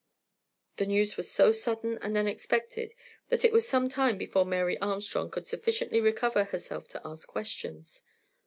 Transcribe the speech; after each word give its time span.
The 0.77 0.87
news 0.87 1.15
was 1.15 1.29
so 1.29 1.51
sudden 1.51 1.99
and 1.99 2.17
unexpected 2.17 2.95
that 3.29 3.45
it 3.45 3.51
was 3.51 3.67
some 3.67 3.87
time 3.87 4.17
before 4.17 4.47
Mary 4.47 4.75
Armstrong 4.79 5.29
could 5.29 5.45
sufficiently 5.45 6.01
recover 6.01 6.45
herself 6.45 6.87
to 6.87 7.01
ask 7.05 7.27
questions. 7.27 8.01